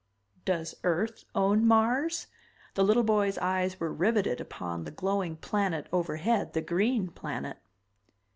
"Does 0.45 0.73
Earth 0.83 1.25
own 1.35 1.63
Mars?" 1.63 2.25
The 2.73 2.83
little 2.83 3.03
boy's 3.03 3.37
eyes 3.37 3.79
were 3.79 3.93
riveted 3.93 4.41
upon 4.41 4.83
the 4.83 4.89
glowing 4.89 5.35
planet 5.37 5.85
overhead, 5.93 6.53
the 6.53 6.61
green 6.61 7.09
planet. 7.09 7.57